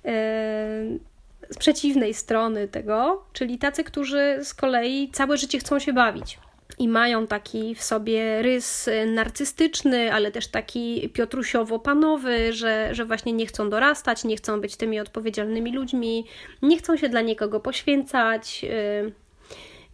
[0.06, 1.13] e,
[1.54, 6.40] z przeciwnej strony tego, czyli tacy, którzy z kolei całe życie chcą się bawić
[6.80, 13.46] i mają taki w sobie rys narcystyczny, ale też taki piotrusiowo-panowy, że, że właśnie nie
[13.46, 16.26] chcą dorastać, nie chcą być tymi odpowiedzialnymi ludźmi,
[16.62, 19.14] nie chcą się dla nikogo poświęcać, y,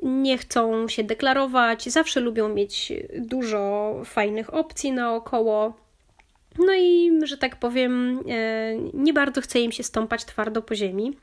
[0.03, 5.88] nie chcą się deklarować, zawsze lubią mieć dużo fajnych opcji naokoło.
[6.59, 11.17] No i, że tak powiem, e, nie bardzo chce im się stąpać twardo po ziemi.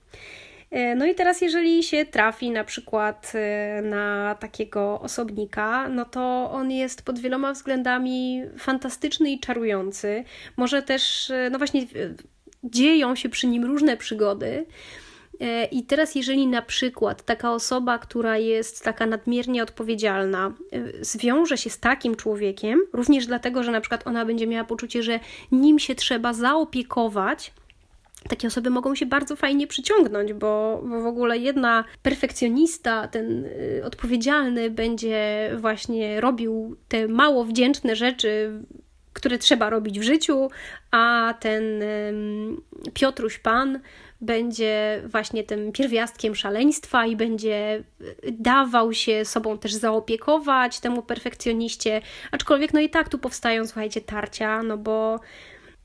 [0.70, 6.50] E, no i teraz, jeżeli się trafi na przykład e, na takiego osobnika, no to
[6.52, 10.24] on jest pod wieloma względami fantastyczny i czarujący.
[10.56, 11.86] Może też, no właśnie,
[12.64, 14.66] dzieją się przy nim różne przygody.
[15.40, 21.58] E, I teraz, jeżeli na przykład taka osoba, która jest taka nadmiernie odpowiedzialna, e, zwiąże
[21.58, 25.20] się z takim człowiekiem, również dlatego, że na przykład ona będzie miała poczucie, że
[25.52, 27.52] nim się trzeba zaopiekować,
[28.28, 33.82] takie osoby mogą się bardzo fajnie przyciągnąć, bo, bo w ogóle jedna perfekcjonista, ten y,
[33.84, 38.60] odpowiedzialny, będzie właśnie robił te mało wdzięczne rzeczy,
[39.16, 40.50] które trzeba robić w życiu,
[40.90, 41.64] a ten
[42.94, 43.80] Piotruś Pan
[44.20, 47.84] będzie właśnie tym pierwiastkiem szaleństwa i będzie
[48.32, 52.00] dawał się sobą też zaopiekować temu perfekcjoniście,
[52.30, 55.20] aczkolwiek no i tak tu powstają, słuchajcie, tarcia, no bo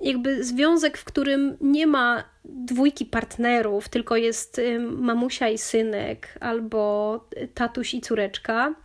[0.02, 7.20] jakby związek, w którym nie ma dwójki partnerów, tylko jest mamusia i synek, albo
[7.54, 8.76] tatuś i córeczka,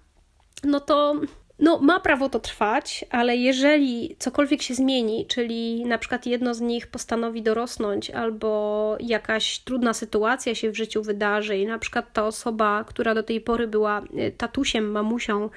[0.65, 1.21] no to
[1.59, 6.61] no, ma prawo to trwać, ale jeżeli cokolwiek się zmieni, czyli na przykład jedno z
[6.61, 12.27] nich postanowi dorosnąć, albo jakaś trudna sytuacja się w życiu wydarzy, i na przykład ta
[12.27, 15.51] osoba, która do tej pory była y, tatusiem, mamusią,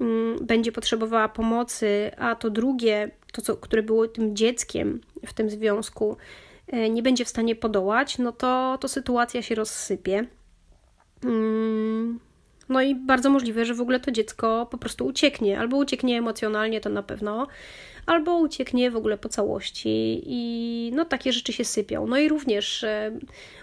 [0.00, 5.50] mm, będzie potrzebowała pomocy, a to drugie, to co, które było tym dzieckiem w tym
[5.50, 6.16] związku,
[6.74, 10.26] y, nie będzie w stanie podołać, no to, to sytuacja się rozsypie.
[11.22, 12.20] Hmm
[12.68, 16.80] no i bardzo możliwe, że w ogóle to dziecko po prostu ucieknie, albo ucieknie emocjonalnie,
[16.80, 17.46] to na pewno,
[18.06, 22.06] albo ucieknie w ogóle po całości i no takie rzeczy się sypią.
[22.06, 23.18] No i również e,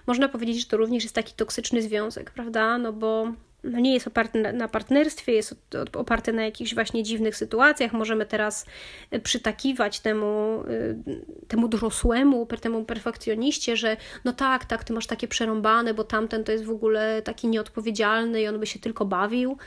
[0.08, 2.78] można powiedzieć, że to również jest taki toksyczny związek, prawda?
[2.78, 3.32] No bo
[3.64, 5.56] no nie jest oparty na partnerstwie, jest
[5.94, 7.94] oparty na jakichś właśnie dziwnych sytuacjach.
[7.94, 8.66] Możemy teraz
[9.12, 15.28] e, przytakiwać temu, e, temu dorosłemu, temu perfekcjoniście, że no tak, tak, ty masz takie
[15.28, 19.58] przerąbane, bo tamten to jest w ogóle taki nieodpowiedzialny i on by się tylko bawił.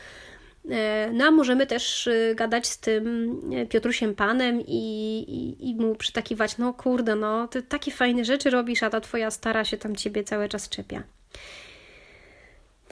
[0.71, 6.59] E, no a możemy też gadać z tym Piotrusiem Panem i, i, i mu przytakiwać,
[6.59, 10.25] no kurde, no ty takie fajne rzeczy robisz, a ta twoja stara się tam ciebie
[10.25, 11.03] cały czas czepia.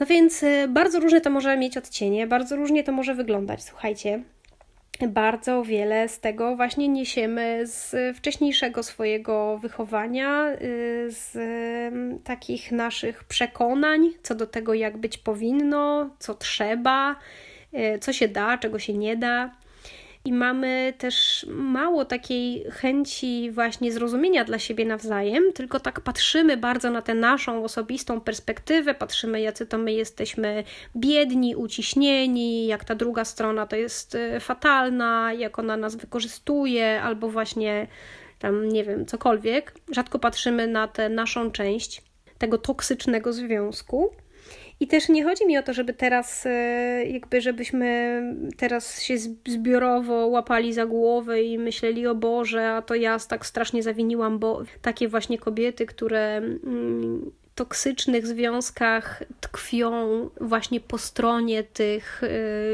[0.03, 3.63] No więc y, bardzo różne to może mieć odcienie, bardzo różnie to może wyglądać.
[3.63, 4.23] Słuchajcie,
[5.07, 11.37] bardzo wiele z tego właśnie niesiemy z wcześniejszego swojego wychowania, y, z
[12.23, 17.15] takich naszych przekonań co do tego, jak być powinno, co trzeba,
[17.73, 19.51] y, co się da, czego się nie da
[20.25, 26.91] i mamy też mało takiej chęci właśnie zrozumienia dla siebie nawzajem, tylko tak patrzymy bardzo
[26.91, 30.63] na tę naszą osobistą perspektywę, patrzymy, jacy to my jesteśmy
[30.95, 37.29] biedni, uciśnieni, jak ta druga strona to jest e, fatalna, jak ona nas wykorzystuje, albo
[37.29, 37.87] właśnie
[38.39, 39.73] tam, nie wiem, cokolwiek.
[39.91, 42.01] Rzadko patrzymy na tę naszą część
[42.37, 44.22] tego toksycznego związku.
[44.83, 48.21] I też nie chodzi mi o to, żeby teraz, e, jakby, żebyśmy
[48.57, 49.17] teraz się
[49.47, 54.63] zbiorowo łapali za głowę i myśleli, o Boże, a to ja tak strasznie zawiniłam, bo
[54.81, 62.27] takie właśnie kobiety, które mm, toksycznych związkach tkwią właśnie po stronie tych e,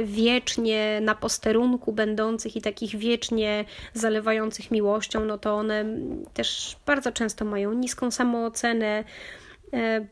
[0.04, 5.86] wiecznie na posterunku będących i takich wiecznie zalewających miłością, no to one
[6.34, 9.04] też bardzo często mają niską samoocenę,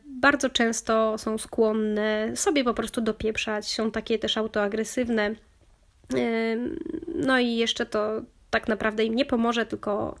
[0.06, 5.34] bardzo często są skłonne sobie po prostu dopieprzać, są takie też autoagresywne.
[6.16, 6.56] E,
[7.14, 10.16] no i jeszcze to tak naprawdę im nie pomoże, tylko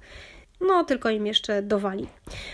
[0.60, 2.06] no tylko im jeszcze dowali.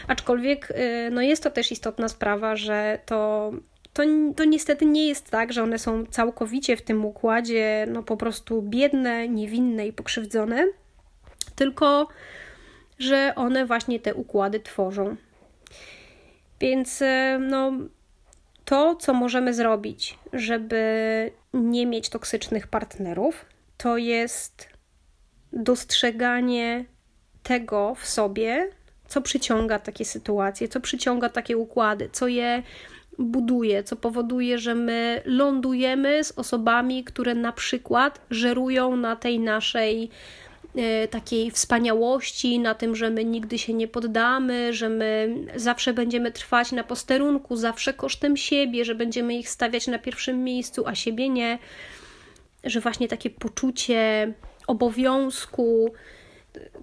[0.09, 3.53] Aczkolwiek e, no jest to też istotna sprawa, że to,
[3.93, 4.03] to,
[4.37, 8.63] to niestety nie jest tak, że one są całkowicie w tym układzie no po prostu
[8.63, 10.67] biedne, niewinne i pokrzywdzone,
[11.57, 12.09] tylko
[12.99, 15.17] że one właśnie te układy tworzą.
[16.61, 17.73] Więc e, no,
[18.65, 24.69] to, co możemy zrobić, żeby nie mieć toksycznych partnerów, to jest
[25.53, 26.85] dostrzeganie
[27.43, 28.71] tego w sobie,
[29.09, 32.63] co przyciąga takie sytuacje, co przyciąga takie układy, co je
[33.19, 40.11] buduje, co powoduje, że my lądujemy z osobami, które na przykład żerują na tej naszej
[41.11, 46.73] takiej wspaniałości, na tym, że my nigdy się nie poddamy, że my zawsze będziemy trwać
[46.73, 51.59] na posterunku, zawsze kosztem siebie, że będziemy ich stawiać na pierwszym miejscu, a siebie nie,
[52.65, 54.33] że właśnie takie poczucie
[54.67, 55.93] obowiązku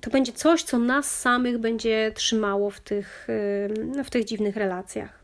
[0.02, 3.28] to będzie coś, co nas samych będzie trzymało w tych,
[4.04, 5.24] w tych dziwnych relacjach.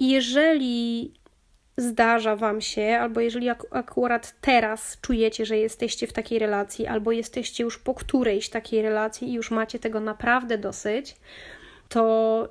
[0.00, 1.12] Jeżeli
[1.76, 7.12] zdarza Wam się, albo jeżeli ak akurat teraz czujecie, że jesteście w takiej relacji, albo
[7.12, 11.16] jesteście już po którejś takiej relacji i już macie tego naprawdę dosyć,
[11.88, 12.48] to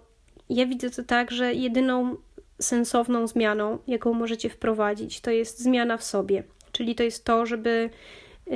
[0.50, 2.16] ja widzę to tak, że jedyną
[2.62, 6.44] sensowną zmianą, jaką możecie wprowadzić, to jest zmiana w sobie.
[6.72, 7.90] Czyli to jest to, żeby
[8.48, 8.56] yy,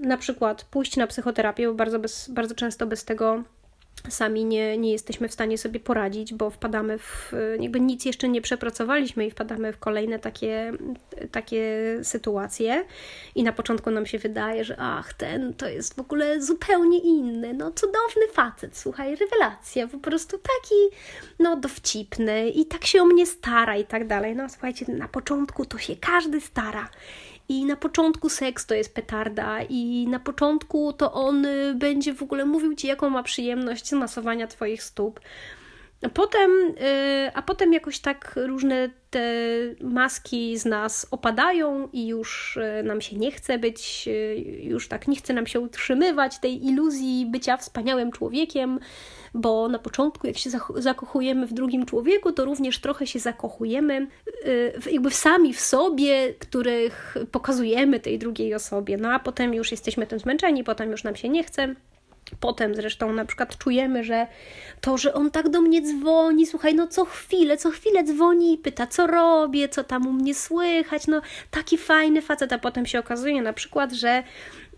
[0.00, 3.42] na przykład pójść na psychoterapię, bo bardzo, bez, bardzo często bez tego
[4.08, 8.40] sami nie, nie jesteśmy w stanie sobie poradzić, bo wpadamy w, jakby nic jeszcze nie
[8.40, 10.72] przepracowaliśmy i wpadamy w kolejne takie,
[11.30, 11.64] takie
[12.02, 12.84] sytuacje.
[13.34, 17.54] I na początku nam się wydaje, że ach, ten to jest w ogóle zupełnie inny,
[17.54, 20.96] no cudowny facet, słuchaj, rewelacja, po prostu taki,
[21.38, 24.36] no dowcipny i tak się o mnie stara i tak dalej.
[24.36, 26.88] No słuchajcie, na początku to się każdy stara.
[27.48, 32.22] I na początku seks to jest petarda, i na początku to on y, będzie w
[32.22, 35.20] ogóle mówił ci, jaką ma przyjemność z masowania Twoich stóp.
[36.02, 39.24] A potem, y, a potem jakoś tak różne te
[39.80, 44.08] maski z nas opadają i już y, nam się nie chce być,
[44.62, 48.78] już tak nie chce nam się utrzymywać tej iluzji bycia wspaniałym człowiekiem,
[49.34, 54.06] bo na początku, jak się zakochujemy w drugim człowieku, to również trochę się zakochujemy
[54.46, 58.96] y, jakby sami w sobie, których pokazujemy tej drugiej osobie.
[58.96, 61.74] No a potem już jesteśmy tym zmęczeni, potem już nam się nie chce.
[62.40, 64.26] Potem zresztą na przykład czujemy, że
[64.80, 68.58] to, że on tak do mnie dzwoni, słuchaj, no co chwilę, co chwilę dzwoni i
[68.58, 72.98] pyta, co robię, co tam u mnie słychać, no taki fajny facet, a potem się
[72.98, 74.22] okazuje na przykład, że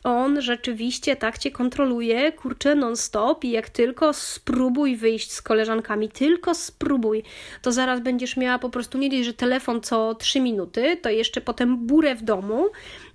[0.05, 6.55] on rzeczywiście tak cię kontroluje, kurczę, non-stop i jak tylko spróbuj wyjść z koleżankami, tylko
[6.55, 7.23] spróbuj,
[7.63, 11.41] to zaraz będziesz miała po prostu nie dość, że telefon co 3 minuty, to jeszcze
[11.41, 12.67] potem burę w domu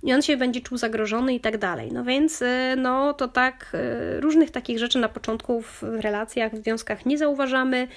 [0.02, 1.92] i on się będzie czuł zagrożony i tak dalej.
[1.92, 3.72] No więc, y, no to tak,
[4.16, 7.88] y, różnych takich rzeczy na początku w relacjach, w związkach nie zauważamy,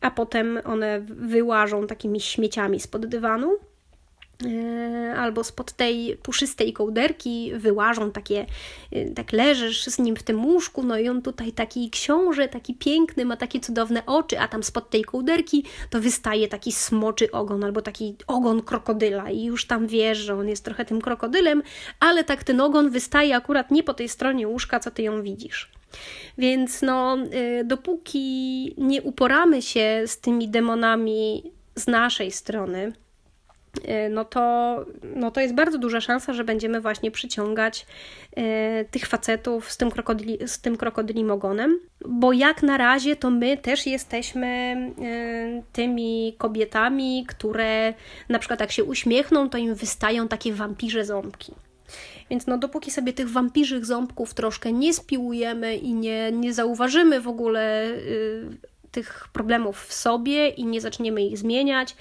[0.00, 3.58] a potem one wyłażą takimi śmieciami spod dywanu.
[4.46, 8.46] E, albo spod tej puszystej kołderki wyłażą takie,
[8.92, 12.74] e, tak leżysz z nim w tym łóżku, no i on tutaj taki książę, taki
[12.74, 17.64] piękny, ma takie cudowne oczy, a tam spod tej kołderki to wystaje taki smoczy ogon
[17.64, 21.62] albo taki ogon krokodyla i już tam wiesz, że on jest trochę tym krokodylem,
[22.00, 25.70] ale tak ten ogon wystaje akurat nie po tej stronie łóżka, co ty ją widzisz.
[26.38, 31.42] Więc no, e, dopóki nie uporamy się z tymi demonami
[31.74, 32.92] z naszej strony,
[34.10, 34.76] no to,
[35.16, 37.86] no to jest bardzo duża szansa, że będziemy właśnie przyciągać
[38.38, 38.42] y,
[38.90, 43.56] tych facetów z tym, krokodyli, z tym krokodylim ogonem, bo jak na razie to my
[43.56, 47.94] też jesteśmy y, tymi kobietami, które
[48.28, 51.52] na przykład jak się uśmiechną, to im wystają takie wampirze ząbki.
[52.30, 57.28] Więc no dopóki sobie tych wampirzych ząbków troszkę nie spiłujemy i nie, nie zauważymy w
[57.28, 57.90] ogóle
[58.92, 61.96] tych problemów w sobie i nie zaczniemy ich zmieniać,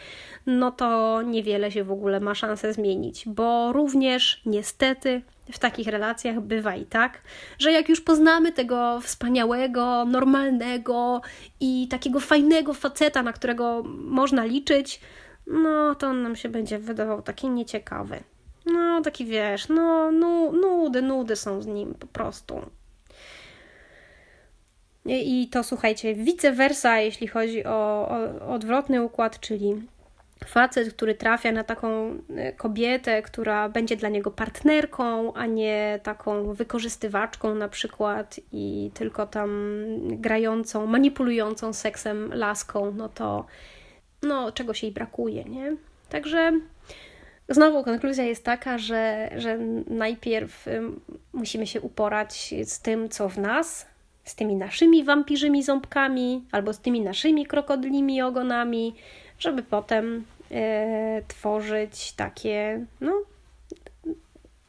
[0.45, 5.21] no to niewiele się w ogóle ma szansę zmienić, bo również niestety
[5.51, 7.21] w takich relacjach bywa i tak,
[7.59, 11.21] że jak już poznamy tego wspaniałego, normalnego
[11.59, 14.99] i takiego fajnego faceta, na którego można liczyć,
[15.47, 18.23] no to on nam się będzie wydawał taki nieciekawy.
[18.65, 22.61] No, taki wiesz, no, no nudy, nudy są z nim po prostu.
[25.06, 29.82] I to słuchajcie, vice versa, jeśli chodzi o, o odwrotny układ, czyli
[30.45, 36.54] facet, który trafia na taką e, kobietę, która będzie dla niego partnerką, a nie taką
[36.54, 43.45] wykorzystywaczką na przykład i tylko tam grającą, manipulującą seksem laską, no to
[44.24, 45.76] no, czegoś jej brakuje, nie?
[46.10, 46.60] Także
[47.49, 50.66] znowu konkluzja jest taka, że, że najpierw
[51.34, 53.90] musimy się uporać z tym, co w nas,
[54.32, 58.95] z tymi naszymi wampirzymi ząbkami albo z tymi naszymi krokodylimi ogonami,
[59.39, 63.21] żeby potem e, tworzyć takie, no,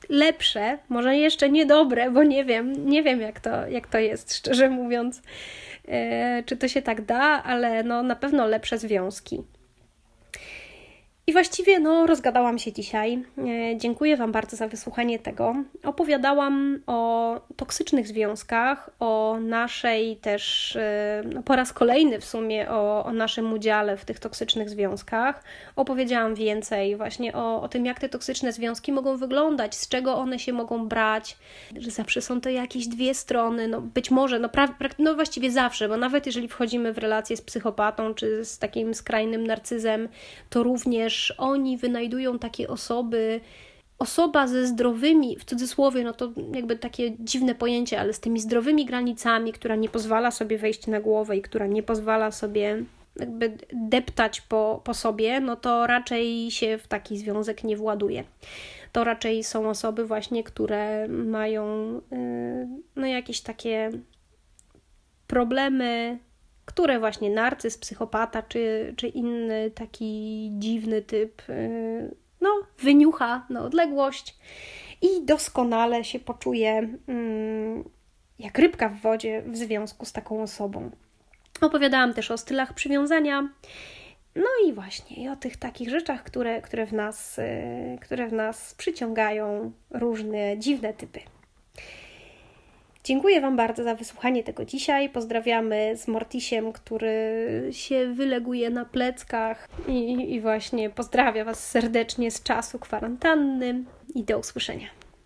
[0.09, 4.71] lepsze, może jeszcze niedobre, bo nie wiem, nie wiem jak to, jak to jest, szczerze
[4.71, 5.23] mówiąc,
[5.89, 9.43] e, czy to się tak da, ale no, na pewno lepsze związki.
[11.27, 13.25] I właściwie no, rozgadałam się dzisiaj.
[13.39, 15.55] E, dziękuję Wam bardzo za wysłuchanie tego.
[15.85, 23.05] Opowiadałam o toksycznych związkach, o naszej też, e, no, po raz kolejny w sumie, o,
[23.05, 25.45] o naszym udziale w tych toksycznych związkach.
[25.77, 30.39] Opowiedziałam więcej właśnie o, o tym, jak te toksyczne związki mogą wyglądać, z czego one
[30.39, 31.37] się mogą brać,
[31.77, 34.69] że zawsze są to jakieś dwie strony, no być może, no, pra,
[34.99, 39.47] no właściwie zawsze, bo nawet jeżeli wchodzimy w relację z psychopatą czy z takim skrajnym
[39.47, 40.09] narcyzem,
[40.51, 43.41] to również też oni wynajdują takie osoby,
[43.99, 48.87] osoba ze zdrowymi, w cudzysłowie, no to jakby takie dziwne pojęcie, ale z tymi zdrowymi
[48.87, 52.85] granicami, która nie pozwala sobie wejść na głowę i która nie pozwala sobie
[53.17, 58.25] jakby deptać po, po sobie, no to raczej się w taki związek nie właduje.
[58.93, 63.91] To raczej są osoby właśnie, które mają yy, no jakieś takie
[65.27, 66.19] problemy
[66.65, 74.39] które właśnie narcyz, psychopata czy, czy inny taki dziwny typ y, no, wyniucha na odległość
[75.03, 77.85] i doskonale się poczuje mm,
[78.39, 80.91] jak rybka w wodzie w związku z taką osobą.
[81.61, 83.49] Opowiadałam też o stylach przywiązania.
[84.37, 88.33] No i właśnie i o tych takich rzeczach, które, które, w nas, y, które w
[88.33, 91.21] nas przyciągają różne dziwne typy.
[93.05, 95.09] Dziękuję Wam bardzo za wysłuchanie tego dzisiaj.
[95.09, 102.43] Pozdrawiamy z Mortisiem, który się wyleguje na pleckach i, i właśnie pozdrawia Was serdecznie z
[102.43, 103.85] czasu kwarantanny
[104.15, 105.02] i do usłyszenia.